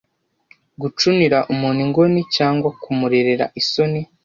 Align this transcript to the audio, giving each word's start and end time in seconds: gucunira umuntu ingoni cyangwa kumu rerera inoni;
gucunira 0.81 1.37
umuntu 1.53 1.79
ingoni 1.85 2.21
cyangwa 2.35 2.69
kumu 2.81 3.05
rerera 3.11 3.45
inoni; 3.59 4.01